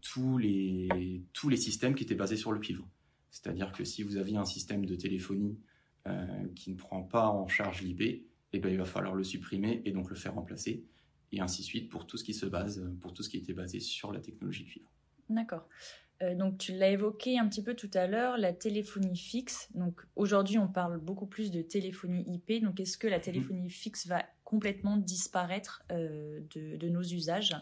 tous, 0.00 0.36
les, 0.36 1.22
tous 1.32 1.48
les 1.48 1.56
systèmes 1.56 1.94
qui 1.94 2.02
étaient 2.02 2.16
basés 2.16 2.36
sur 2.36 2.50
le 2.50 2.58
cuivre. 2.58 2.88
C'est-à-dire 3.30 3.70
que 3.70 3.84
si 3.84 4.02
vous 4.02 4.16
aviez 4.16 4.36
un 4.36 4.44
système 4.44 4.84
de 4.84 4.96
téléphonie 4.96 5.60
qui 6.56 6.72
ne 6.72 6.76
prend 6.76 7.02
pas 7.02 7.28
en 7.28 7.46
charge 7.46 7.82
l'IP, 7.82 8.26
eh 8.54 8.58
ben, 8.58 8.72
il 8.72 8.78
va 8.78 8.84
falloir 8.84 9.14
le 9.14 9.24
supprimer 9.24 9.82
et 9.84 9.90
donc 9.90 10.10
le 10.10 10.16
faire 10.16 10.34
remplacer, 10.34 10.84
et 11.32 11.40
ainsi 11.40 11.62
de 11.62 11.66
suite 11.66 11.88
pour 11.88 12.06
tout 12.06 12.16
ce 12.16 12.22
qui 12.22 12.32
se 12.32 12.46
base, 12.46 12.88
pour 13.00 13.12
tout 13.12 13.22
ce 13.24 13.28
qui 13.28 13.36
était 13.36 13.52
basé 13.52 13.80
sur 13.80 14.12
la 14.12 14.20
technologie 14.20 14.64
cuivre. 14.64 14.90
D'accord. 15.28 15.68
Euh, 16.22 16.34
donc 16.34 16.58
tu 16.58 16.72
l'as 16.72 16.90
évoqué 16.90 17.38
un 17.38 17.48
petit 17.48 17.62
peu 17.62 17.74
tout 17.74 17.90
à 17.94 18.06
l'heure, 18.06 18.38
la 18.38 18.52
téléphonie 18.52 19.16
fixe. 19.16 19.68
Donc 19.74 20.00
aujourd'hui, 20.16 20.58
on 20.58 20.68
parle 20.68 20.98
beaucoup 20.98 21.26
plus 21.26 21.50
de 21.50 21.62
téléphonie 21.62 22.24
IP. 22.26 22.62
Donc 22.62 22.80
est-ce 22.80 22.96
que 22.98 23.08
la 23.08 23.18
mhm. 23.18 23.22
téléphonie 23.22 23.70
fixe 23.70 24.06
va 24.06 24.24
complètement 24.44 24.96
disparaître 24.96 25.84
euh, 25.90 26.40
de, 26.54 26.88
nos 26.88 27.02
usages? 27.02 27.56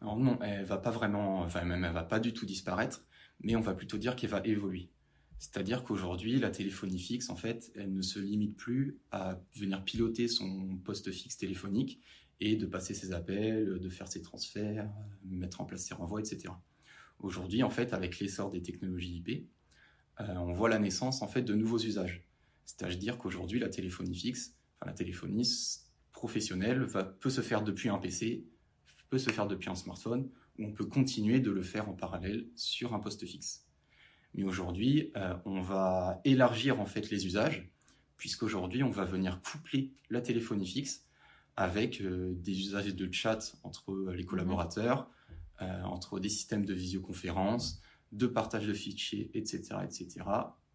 Alors 0.00 0.16
non, 0.16 0.38
elle 0.42 0.64
va 0.64 0.78
pas 0.78 0.90
vraiment, 0.90 1.40
enfin 1.40 1.64
même 1.64 1.84
elle 1.84 1.92
va 1.92 2.04
pas 2.04 2.20
du 2.20 2.32
tout 2.32 2.46
disparaître, 2.46 3.04
mais 3.40 3.56
on 3.56 3.60
va 3.60 3.74
plutôt 3.74 3.98
dire 3.98 4.16
qu'elle 4.16 4.30
va 4.30 4.40
évoluer. 4.44 4.90
C'est-à-dire 5.38 5.84
qu'aujourd'hui, 5.84 6.38
la 6.38 6.50
téléphonie 6.50 6.98
fixe, 6.98 7.30
en 7.30 7.36
fait, 7.36 7.72
elle 7.74 7.92
ne 7.92 8.02
se 8.02 8.18
limite 8.18 8.56
plus 8.56 8.98
à 9.10 9.40
venir 9.54 9.82
piloter 9.84 10.28
son 10.28 10.76
poste 10.84 11.10
fixe 11.10 11.38
téléphonique 11.38 12.00
et 12.40 12.56
de 12.56 12.66
passer 12.66 12.94
ses 12.94 13.12
appels, 13.12 13.78
de 13.78 13.88
faire 13.88 14.06
ses 14.06 14.22
transferts, 14.22 14.90
mettre 15.24 15.60
en 15.60 15.64
place 15.64 15.82
ses 15.82 15.94
renvois, 15.94 16.20
etc. 16.20 16.52
Aujourd'hui, 17.20 17.62
en 17.62 17.70
fait, 17.70 17.92
avec 17.92 18.18
l'essor 18.18 18.50
des 18.50 18.62
technologies 18.62 19.16
IP, 19.16 19.48
euh, 20.20 20.34
on 20.36 20.52
voit 20.52 20.68
la 20.68 20.78
naissance 20.78 21.22
en 21.22 21.28
fait 21.28 21.42
de 21.42 21.54
nouveaux 21.54 21.78
usages. 21.78 22.26
C'est-à-dire 22.64 23.18
qu'aujourd'hui, 23.18 23.58
la 23.58 23.68
téléphonie 23.68 24.14
fixe, 24.14 24.54
enfin, 24.76 24.90
la 24.90 24.96
téléphonie 24.96 25.48
professionnelle 26.12 26.82
va, 26.82 27.04
peut 27.04 27.30
se 27.30 27.40
faire 27.40 27.62
depuis 27.62 27.88
un 27.88 27.98
PC, 27.98 28.46
peut 29.10 29.18
se 29.18 29.30
faire 29.30 29.46
depuis 29.46 29.68
un 29.68 29.74
smartphone, 29.74 30.30
ou 30.58 30.66
on 30.66 30.72
peut 30.72 30.86
continuer 30.86 31.40
de 31.40 31.50
le 31.50 31.62
faire 31.62 31.88
en 31.88 31.92
parallèle 31.92 32.46
sur 32.54 32.94
un 32.94 33.00
poste 33.00 33.26
fixe. 33.26 33.66
Mais 34.34 34.44
aujourd'hui, 34.44 35.10
euh, 35.16 35.34
on 35.44 35.60
va 35.60 36.20
élargir 36.24 36.80
en 36.80 36.86
fait 36.86 37.10
les 37.10 37.26
usages, 37.26 37.68
puisqu'aujourd'hui, 38.16 38.82
on 38.82 38.90
va 38.90 39.04
venir 39.04 39.40
coupler 39.42 39.92
la 40.08 40.20
téléphonie 40.20 40.66
fixe 40.66 41.06
avec 41.56 42.00
euh, 42.00 42.32
des 42.36 42.58
usages 42.58 42.94
de 42.94 43.12
chat 43.12 43.56
entre 43.64 44.12
les 44.12 44.24
collaborateurs, 44.24 45.10
euh, 45.62 45.82
entre 45.82 46.20
des 46.20 46.28
systèmes 46.28 46.64
de 46.64 46.74
visioconférence, 46.74 47.80
de 48.12 48.26
partage 48.26 48.66
de 48.66 48.72
fichiers, 48.72 49.30
etc., 49.34 49.76
etc., 49.84 50.24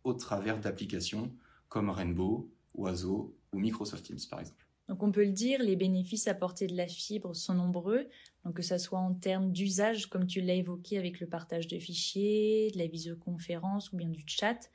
au 0.04 0.13
travers 0.13 0.60
d'applications 0.60 1.34
comme 1.70 1.89
Rainbow, 1.89 2.51
Oiseau 2.75 3.36
ou 3.51 3.60
Microsoft 3.60 4.06
Teams, 4.06 4.20
par 4.30 4.39
exemple. 4.39 4.65
Donc 4.88 5.01
on 5.01 5.12
peut 5.12 5.25
le 5.25 5.32
dire, 5.32 5.62
les 5.63 5.75
bénéfices 5.75 6.27
apportés 6.27 6.68
de 6.68 6.75
la 6.75 6.88
fibre 6.88 7.36
sont 7.36 7.56
nombreux, 7.56 8.08
donc 8.44 8.56
que 8.58 8.62
ce 8.62 8.77
soit 8.77 9.00
en 9.00 9.15
termes 9.15 9.51
d'usage, 9.51 10.08
comme 10.08 10.27
tu 10.27 10.42
l'as 10.42 10.54
évoqué 10.54 11.00
avec 11.00 11.20
le 11.20 11.27
partage 11.27 11.68
de 11.68 11.80
fichiers, 11.80 12.70
de 12.72 12.77
la 12.77 12.86
visioconférence 12.86 13.92
ou 13.92 13.98
bien 13.98 14.10
du 14.10 14.24
chat, 14.27 14.70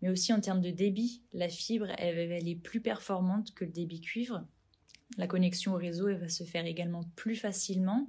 mais 0.00 0.08
aussi 0.08 0.32
en 0.32 0.40
termes 0.40 0.60
de 0.60 0.70
débit. 0.70 1.22
La 1.32 1.48
fibre, 1.48 1.86
elle, 1.98 2.18
elle 2.32 2.48
est 2.48 2.56
plus 2.56 2.80
performante 2.80 3.54
que 3.54 3.64
le 3.64 3.70
débit 3.70 4.00
cuivre. 4.00 4.44
La 5.16 5.28
connexion 5.28 5.74
au 5.74 5.76
réseau, 5.76 6.08
elle 6.08 6.18
va 6.18 6.28
se 6.28 6.42
faire 6.42 6.66
également 6.66 7.04
plus 7.14 7.36
facilement. 7.36 8.08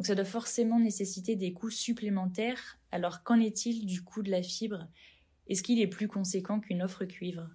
Donc 0.00 0.06
ça 0.06 0.14
doit 0.14 0.24
forcément 0.24 0.80
nécessiter 0.80 1.36
des 1.36 1.52
coûts 1.52 1.68
supplémentaires. 1.68 2.78
Alors 2.90 3.22
qu'en 3.22 3.38
est-il 3.38 3.84
du 3.84 4.02
coût 4.02 4.22
de 4.22 4.30
la 4.30 4.42
fibre? 4.42 4.88
Est-ce 5.46 5.62
qu'il 5.62 5.78
est 5.78 5.88
plus 5.88 6.08
conséquent 6.08 6.58
qu'une 6.58 6.82
offre 6.82 7.04
cuivre? 7.04 7.50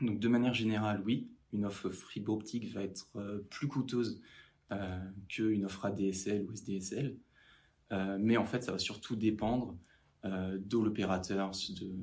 Donc 0.00 0.18
de 0.18 0.26
manière 0.26 0.54
générale, 0.54 1.02
oui. 1.04 1.28
Une 1.52 1.66
offre 1.66 1.90
fibre 1.90 2.32
optique 2.32 2.72
va 2.72 2.82
être 2.82 3.10
euh, 3.16 3.46
plus 3.50 3.68
coûteuse 3.68 4.22
euh, 4.72 4.98
qu'une 5.28 5.66
offre 5.66 5.84
ADSL 5.84 6.46
ou 6.48 6.52
SDSL. 6.54 7.18
Euh, 7.92 8.16
mais 8.18 8.38
en 8.38 8.46
fait, 8.46 8.62
ça 8.62 8.72
va 8.72 8.78
surtout 8.78 9.14
dépendre 9.14 9.76
de 10.24 10.78
l'opérateur 10.78 11.52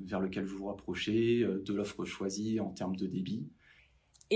vers 0.05 0.19
lequel 0.19 0.45
vous 0.45 0.59
vous 0.59 0.65
rapprochez, 0.67 1.39
de 1.43 1.73
l'offre 1.73 2.05
choisie 2.05 2.59
en 2.59 2.69
termes 2.69 2.95
de 2.95 3.07
débit. 3.07 3.49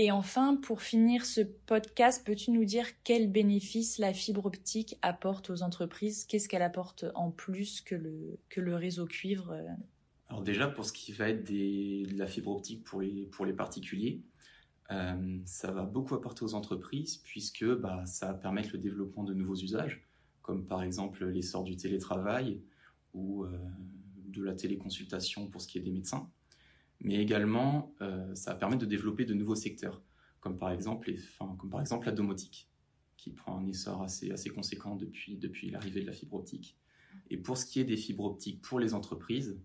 Et 0.00 0.12
enfin, 0.12 0.54
pour 0.54 0.80
finir 0.80 1.26
ce 1.26 1.40
podcast, 1.40 2.24
peux-tu 2.24 2.52
nous 2.52 2.64
dire 2.64 2.86
quels 3.02 3.28
bénéfices 3.32 3.98
la 3.98 4.14
fibre 4.14 4.46
optique 4.46 4.96
apporte 5.02 5.50
aux 5.50 5.64
entreprises? 5.64 6.24
Qu'est-ce 6.24 6.48
qu'elle 6.48 6.62
apporte 6.62 7.06
en 7.16 7.32
plus 7.32 7.80
que 7.80 7.96
le, 7.96 8.74
réseau 8.76 9.06
cuivre? 9.06 9.60
Alors 10.28 10.44
déjà, 10.44 10.68
pour 10.68 10.84
ce 10.84 10.92
qui 10.92 11.10
va 11.10 11.30
être 11.30 11.50
de 11.50 12.16
la 12.16 12.28
fibre 12.28 12.52
optique 12.52 12.84
pour 12.84 13.00
les, 13.00 13.26
pour 13.26 13.44
les 13.44 13.52
particuliers, 13.52 14.22
euh, 14.92 15.40
ça 15.44 15.72
va 15.72 15.82
beaucoup 15.82 16.14
apporter 16.14 16.44
aux 16.44 16.54
entreprises 16.54 17.16
puisque 17.16 17.64
bah, 17.64 18.06
ça 18.06 18.28
va 18.28 18.34
permettre 18.34 18.70
le 18.74 18.78
développement 18.78 19.24
de 19.24 19.34
nouveaux 19.34 19.56
usages, 19.56 20.06
comme 20.42 20.64
par 20.64 20.84
exemple 20.84 21.26
l'essor 21.26 21.64
du 21.64 21.74
télétravail 21.74 22.62
ou 23.14 23.42
euh, 23.42 23.58
de 24.28 24.44
la 24.44 24.54
téléconsultation 24.54 25.48
pour 25.48 25.60
ce 25.60 25.66
qui 25.66 25.78
est 25.78 25.82
des 25.82 25.90
médecins 25.90 26.30
mais 27.00 27.16
également 27.16 27.94
euh, 28.00 28.34
ça 28.34 28.54
permet 28.54 28.76
de 28.76 28.86
développer 28.86 29.24
de 29.24 29.34
nouveaux 29.34 29.54
secteurs, 29.54 30.02
comme 30.40 30.58
par 30.58 30.70
exemple, 30.70 31.12
comme 31.38 31.70
par 31.70 31.80
exemple 31.80 32.06
la 32.06 32.12
domotique, 32.12 32.68
qui 33.16 33.30
prend 33.30 33.58
un 33.58 33.66
essor 33.66 34.02
assez, 34.02 34.30
assez 34.30 34.50
conséquent 34.50 34.96
depuis, 34.96 35.36
depuis 35.36 35.70
l'arrivée 35.70 36.00
de 36.00 36.06
la 36.06 36.12
fibre 36.12 36.36
optique. 36.36 36.76
Et 37.30 37.36
pour 37.36 37.56
ce 37.56 37.66
qui 37.66 37.80
est 37.80 37.84
des 37.84 37.96
fibres 37.96 38.24
optiques 38.24 38.62
pour 38.62 38.80
les 38.80 38.94
entreprises, 38.94 39.60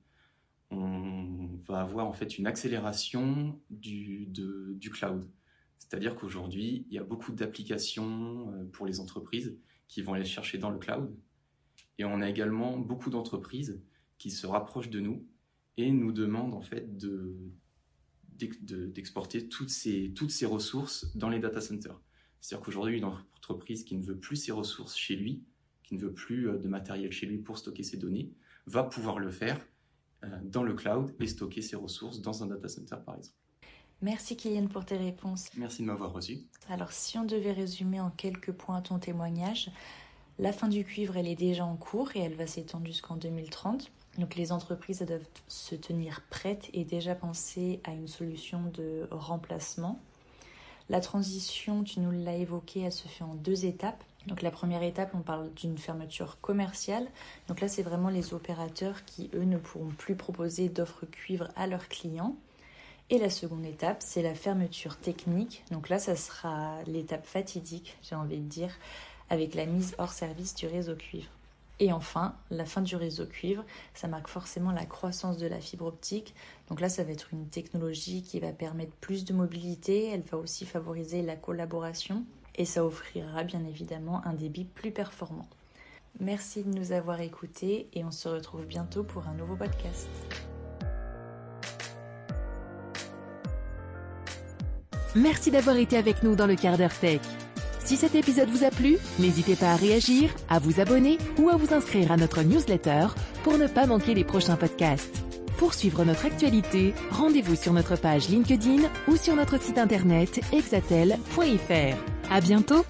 on 0.72 1.50
va 1.68 1.82
avoir 1.82 2.08
en 2.08 2.14
fait 2.14 2.38
une 2.38 2.48
accélération 2.48 3.60
du, 3.70 4.28
du 4.28 4.90
cloud. 4.90 5.30
C'est-à-dire 5.78 6.16
qu'aujourd'hui, 6.16 6.86
il 6.90 6.96
y 6.96 6.98
a 6.98 7.04
beaucoup 7.04 7.32
d'applications 7.32 8.52
euh, 8.54 8.66
pour 8.72 8.86
les 8.86 9.00
entreprises 9.00 9.58
qui 9.88 10.02
vont 10.02 10.14
aller 10.14 10.26
chercher 10.26 10.58
dans 10.58 10.72
le 10.72 10.80
cloud. 10.80 11.16
Et 12.00 12.06
on 12.06 12.22
a 12.22 12.30
également 12.30 12.78
beaucoup 12.80 13.10
d'entreprises 13.10 13.80
qui 14.18 14.32
se 14.32 14.48
rapprochent 14.48 14.90
de 14.90 15.00
nous 15.00 15.28
et 15.78 15.92
nous 15.92 16.12
demande 16.12 16.54
en 16.54 16.62
fait 16.62 16.98
de, 16.98 17.36
d'exporter 18.38 19.48
toutes 19.48 19.70
ces, 19.70 20.12
toutes 20.14 20.32
ces 20.32 20.46
ressources 20.46 21.16
dans 21.16 21.30
les 21.30 21.40
data 21.40 21.62
centers. 21.62 22.00
C'est-à-dire 22.42 22.66
qu'aujourd'hui, 22.66 22.98
une 22.98 23.06
entreprise 23.06 23.84
qui 23.84 23.96
ne 23.96 24.04
veut 24.04 24.18
plus 24.18 24.36
ses 24.36 24.52
ressources 24.52 24.98
chez 24.98 25.16
lui, 25.16 25.44
qui 25.84 25.96
ne 25.96 26.00
veut 26.00 26.14
plus 26.14 26.50
euh, 26.50 26.58
de 26.58 26.68
matériel 26.68 27.12
chez 27.12 27.26
lui 27.26 27.38
pour 27.38 27.58
stocker 27.58 27.84
ses 27.84 27.98
données, 27.98 28.32
va 28.66 28.84
pouvoir 28.84 29.20
le 29.20 29.32
faire 29.32 29.66
euh, 30.24 30.28
dans 30.44 30.64
le 30.64 30.74
cloud 30.74 31.14
et 31.20 31.28
stocker 31.28 31.62
ses 31.62 31.76
ressources 31.76 32.22
dans 32.22 32.44
un 32.44 32.48
data 32.48 32.68
center, 32.68 32.98
par 33.06 33.16
exemple. 33.16 33.38
Merci 34.02 34.36
Kylian 34.36 34.68
pour 34.68 34.84
tes 34.84 34.98
réponses. 34.98 35.48
Merci 35.56 35.82
de 35.82 35.88
m'avoir 35.88 36.12
reçu. 36.12 36.40
Alors 36.68 36.92
si 36.92 37.18
on 37.18 37.24
devait 37.24 37.54
résumer 37.54 38.02
en 38.02 38.10
quelques 38.10 38.52
points 38.52 38.82
ton 38.82 39.00
témoignage, 39.00 39.72
la 40.40 40.52
fin 40.52 40.68
du 40.68 40.84
cuivre, 40.84 41.18
elle 41.18 41.28
est 41.28 41.36
déjà 41.36 41.66
en 41.66 41.76
cours 41.76 42.16
et 42.16 42.20
elle 42.20 42.36
va 42.36 42.48
s'étendre 42.48 42.86
jusqu'en 42.86 43.16
2030. 43.16 43.92
Donc 44.18 44.36
les 44.36 44.52
entreprises 44.52 45.02
doivent 45.02 45.28
se 45.48 45.76
tenir 45.76 46.22
prêtes 46.30 46.70
et 46.74 46.84
déjà 46.86 47.16
penser 47.16 47.80
à 47.84 47.92
une 47.92 48.08
solution 48.08 48.64
de 48.74 49.08
remplacement. 49.12 50.00
La 50.90 51.00
transition, 51.00 51.84
tu 51.84 52.00
nous 52.00 52.12
l'as 52.12 52.36
évoqué, 52.36 52.82
elle 52.82 52.92
se 52.92 53.08
fait 53.08 53.24
en 53.24 53.36
deux 53.36 53.66
étapes. 53.66 54.04
Donc 54.28 54.42
la 54.42 54.52
première 54.52 54.84
étape, 54.84 55.12
on 55.16 55.22
parle 55.22 55.54
d'une 55.54 55.78
fermeture 55.78 56.40
commerciale. 56.42 57.08
Donc 57.48 57.62
là, 57.62 57.68
c'est 57.68 57.84
vraiment 57.84 58.10
les 58.10 58.34
opérateurs 58.34 59.06
qui, 59.06 59.30
eux, 59.34 59.46
ne 59.46 59.58
pourront 59.58 59.92
plus 59.98 60.16
proposer 60.16 60.70
d'offres 60.70 61.06
cuivre 61.06 61.50
à 61.56 61.68
leurs 61.68 61.88
clients. 61.88 62.36
Et 63.10 63.18
la 63.18 63.30
seconde 63.30 63.66
étape, 63.66 64.02
c'est 64.02 64.22
la 64.22 64.34
fermeture 64.34 64.98
technique. 64.98 65.64
Donc 65.72 65.90
là, 65.90 66.00
ça 66.00 66.16
sera 66.16 66.82
l'étape 66.88 67.26
fatidique, 67.26 67.98
j'ai 68.02 68.16
envie 68.16 68.40
de 68.40 68.48
dire, 68.48 68.72
avec 69.34 69.56
la 69.56 69.66
mise 69.66 69.96
hors 69.98 70.14
service 70.14 70.54
du 70.54 70.68
réseau 70.68 70.96
cuivre. 70.96 71.30
Et 71.80 71.92
enfin, 71.92 72.36
la 72.52 72.66
fin 72.66 72.82
du 72.82 72.96
réseau 72.96 73.26
cuivre, 73.26 73.66
ça 73.96 74.08
marque 74.08 74.28
forcément 74.28 74.72
la 74.72 74.86
croissance 74.86 75.38
de 75.38 75.48
la 75.48 75.60
fibre 75.60 75.88
optique. 75.88 76.36
Donc 76.70 76.80
là, 76.80 76.88
ça 76.88 77.04
va 77.04 77.12
être 77.12 77.34
une 77.34 77.48
technologie 77.48 78.22
qui 78.22 78.40
va 78.40 78.52
permettre 78.52 78.94
plus 79.02 79.26
de 79.26 79.34
mobilité, 79.34 80.10
elle 80.10 80.22
va 80.22 80.38
aussi 80.38 80.66
favoriser 80.66 81.24
la 81.24 81.36
collaboration 81.36 82.24
et 82.56 82.66
ça 82.66 82.86
offrira 82.86 83.44
bien 83.44 83.66
évidemment 83.66 84.22
un 84.26 84.34
débit 84.34 84.66
plus 84.66 84.92
performant. 84.92 85.48
Merci 86.20 86.64
de 86.64 86.70
nous 86.70 86.92
avoir 86.92 87.20
écoutés 87.22 87.88
et 87.94 88.06
on 88.06 88.12
se 88.12 88.30
retrouve 88.30 88.66
bientôt 88.66 89.04
pour 89.04 89.28
un 89.28 89.34
nouveau 89.34 89.56
podcast. 89.56 90.08
Merci 95.16 95.50
d'avoir 95.50 95.78
été 95.78 95.98
avec 95.98 96.22
nous 96.22 96.36
dans 96.36 96.48
le 96.48 96.56
quart 96.56 96.78
d'heure 96.78 96.98
tech. 96.98 97.22
Si 97.86 97.98
cet 97.98 98.16
épisode 98.16 98.50
vous 98.50 98.64
a 98.64 98.70
plu, 98.70 98.98
n'hésitez 99.20 99.56
pas 99.56 99.72
à 99.72 99.76
réagir, 99.76 100.34
à 100.50 100.60
vous 100.60 100.80
abonner 100.80 101.18
ou 101.38 101.50
à 101.50 101.58
vous 101.58 101.74
inscrire 101.74 102.12
à 102.12 102.18
notre 102.18 102.42
newsletter 102.42 103.08
pour 103.44 103.58
ne 103.58 103.68
pas 103.68 103.86
manquer 103.86 104.14
les 104.14 104.24
prochains 104.24 104.56
podcasts. 104.56 105.24
Pour 105.58 105.74
suivre 105.74 106.04
notre 106.06 106.26
actualité, 106.26 106.94
rendez-vous 107.12 107.56
sur 107.56 107.74
notre 107.74 107.98
page 107.98 108.30
LinkedIn 108.30 108.84
ou 109.08 109.18
sur 109.18 109.36
notre 109.36 109.62
site 109.62 109.78
internet 109.78 110.40
exatel.fr. 110.52 112.32
À 112.32 112.42
bientôt! 112.42 112.86